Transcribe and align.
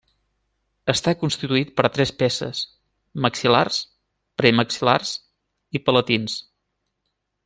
Està 0.93 1.11
constituït 1.23 1.73
per 1.81 1.91
tres 1.97 2.13
peces: 2.23 2.61
maxil·lars, 3.27 3.77
premaxil·lars 4.43 5.13
i 5.81 5.87
palatins. 5.91 6.39